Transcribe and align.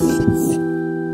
Un 0.00 1.10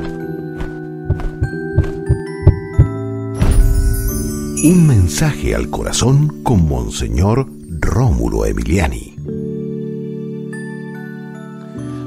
mensaje 4.87 5.55
al 5.55 5.71
corazón 5.71 6.43
con 6.43 6.69
Monseñor 6.69 7.47
Rómulo 7.81 8.45
Emiliani. 8.45 9.17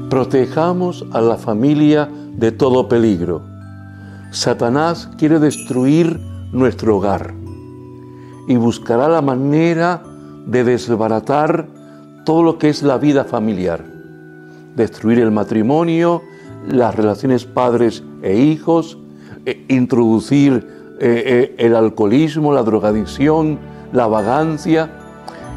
Protejamos 0.08 1.04
a 1.12 1.20
la 1.20 1.36
familia 1.36 2.08
de 2.36 2.52
todo 2.52 2.88
peligro. 2.88 3.42
Satanás 4.30 5.10
quiere 5.18 5.40
destruir 5.40 6.20
nuestro 6.52 6.98
hogar 6.98 7.34
y 8.46 8.54
buscará 8.56 9.08
la 9.08 9.22
manera 9.22 10.04
de 10.46 10.62
desbaratar 10.62 11.66
todo 12.24 12.44
lo 12.44 12.58
que 12.58 12.68
es 12.68 12.84
la 12.84 12.98
vida 12.98 13.24
familiar, 13.24 13.84
destruir 14.76 15.18
el 15.18 15.32
matrimonio, 15.32 16.22
las 16.70 16.94
relaciones 16.94 17.44
padres 17.44 18.02
e 18.22 18.36
hijos, 18.36 18.98
e 19.46 19.64
introducir 19.68 20.66
eh, 21.00 21.22
eh, 21.26 21.54
el 21.58 21.74
alcoholismo, 21.74 22.52
la 22.52 22.62
drogadicción, 22.62 23.58
la 23.92 24.06
vagancia. 24.06 24.90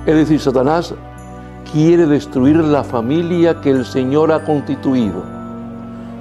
Es 0.05 0.15
decir, 0.15 0.39
Satanás 0.39 0.93
quiere 1.71 2.05
destruir 2.05 2.57
la 2.57 2.84
familia 2.84 3.59
que 3.61 3.71
el 3.71 3.85
Señor 3.85 4.31
ha 4.31 4.43
constituido. 4.43 5.23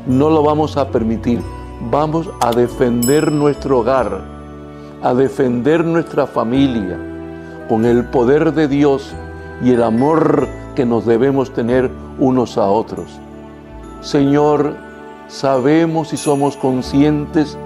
No 0.06 0.30
lo 0.30 0.42
vamos 0.42 0.76
a 0.76 0.88
permitir. 0.90 1.40
Vamos 1.90 2.28
a 2.40 2.52
defender 2.52 3.32
nuestro 3.32 3.78
hogar, 3.78 4.20
a 5.02 5.14
defender 5.14 5.84
nuestra 5.84 6.26
familia 6.26 6.98
con 7.68 7.84
el 7.84 8.04
poder 8.04 8.52
de 8.52 8.68
Dios 8.68 9.14
y 9.62 9.70
el 9.70 9.82
amor 9.82 10.48
que 10.74 10.84
nos 10.84 11.06
debemos 11.06 11.52
tener 11.52 11.90
unos 12.18 12.58
a 12.58 12.66
otros. 12.66 13.18
Señor, 14.00 14.76
sabemos 15.28 16.14
y 16.14 16.16
somos 16.16 16.56
conscientes 16.56 17.58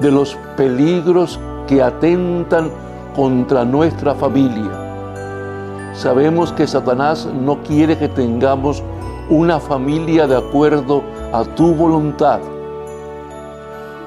de 0.00 0.12
los 0.12 0.36
peligros 0.56 1.40
que 1.66 1.82
atentan 1.82 2.70
contra 3.16 3.64
nuestra 3.64 4.14
familia. 4.14 4.70
Sabemos 5.92 6.52
que 6.52 6.68
Satanás 6.68 7.26
no 7.26 7.58
quiere 7.64 7.98
que 7.98 8.06
tengamos 8.06 8.84
una 9.28 9.58
familia 9.58 10.28
de 10.28 10.36
acuerdo 10.36 11.02
a 11.32 11.42
tu 11.42 11.74
voluntad. 11.74 12.38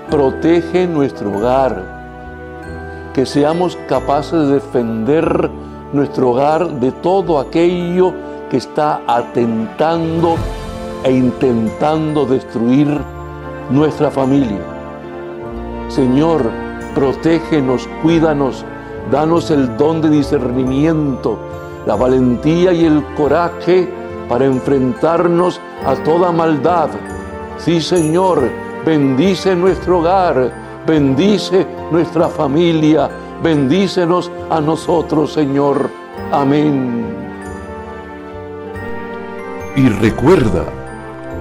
Protege 0.10 0.88
nuestro 0.88 1.36
hogar, 1.36 3.12
que 3.14 3.26
seamos 3.26 3.78
capaces 3.90 4.48
de 4.48 4.54
defender 4.54 5.50
nuestro 5.92 6.32
hogar 6.32 6.80
de 6.80 6.94
todo 6.94 7.40
aquello 7.40 8.14
que 8.50 8.56
está 8.56 9.02
atentando 9.06 10.38
e 11.04 11.12
intentando 11.12 12.26
destruir 12.26 12.88
nuestra 13.70 14.10
familia. 14.10 14.62
Señor, 15.90 16.50
protégenos, 16.96 17.88
cuídanos, 18.02 18.66
danos 19.12 19.52
el 19.52 19.76
don 19.78 20.02
de 20.02 20.10
discernimiento, 20.10 21.38
la 21.86 21.96
valentía 21.96 22.72
y 22.74 22.86
el 22.86 23.04
coraje 23.16 23.92
para 24.30 24.46
enfrentarnos 24.46 25.60
a 25.86 25.96
toda 26.04 26.32
maldad. 26.32 26.90
Sí, 27.58 27.82
Señor, 27.82 28.50
bendice 28.86 29.56
nuestro 29.56 30.00
hogar, 30.00 30.52
bendice 30.88 31.68
nuestra 31.92 32.30
familia, 32.30 33.10
bendícenos 33.44 34.32
a 34.50 34.62
nosotros, 34.62 35.34
Señor. 35.34 35.90
Amén. 36.32 37.06
Y 39.76 39.90
recuerda, 39.90 40.66